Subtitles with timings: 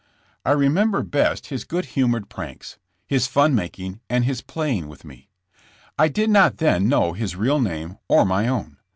[0.43, 5.29] I remember best his good humored pranks, his fun making and his playing with me.
[5.95, 8.77] I did not then know his real name or my own.